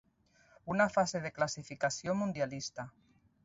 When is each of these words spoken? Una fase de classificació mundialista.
Una 0.75 0.87
fase 0.95 1.21
de 1.27 1.31
classificació 1.37 2.19
mundialista. 2.23 2.91